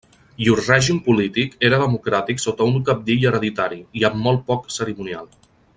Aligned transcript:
Llur 0.43 0.55
règim 0.61 1.01
polític 1.07 1.53
era 1.69 1.79
democràtic 1.83 2.41
sota 2.45 2.69
un 2.71 2.81
cabdill 2.89 3.29
hereditari, 3.31 3.79
i 4.01 4.09
amb 4.11 4.21
molt 4.27 4.47
poc 4.51 4.71
cerimonial. 4.79 5.31